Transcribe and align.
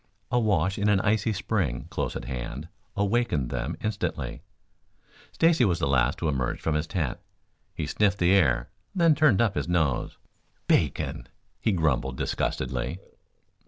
A 0.31 0.39
wash 0.39 0.79
in 0.79 0.89
an 0.89 0.99
icy 1.01 1.31
spring 1.31 1.85
close 1.91 2.15
at 2.15 2.25
hand 2.25 2.67
awakened 2.95 3.51
them 3.51 3.77
instantly. 3.83 4.41
Stacy 5.31 5.63
was 5.63 5.77
the 5.77 5.85
last 5.85 6.17
to 6.17 6.27
emerge 6.27 6.59
from 6.59 6.73
his 6.73 6.87
tent. 6.87 7.19
He 7.75 7.85
sniffed 7.85 8.17
the 8.17 8.33
air, 8.33 8.71
then 8.95 9.13
turned 9.13 9.43
up 9.43 9.53
his 9.53 9.67
nose. 9.69 10.17
"Bacon!" 10.67 11.27
he 11.59 11.71
grumbled 11.71 12.17
disgustedly. 12.17 12.97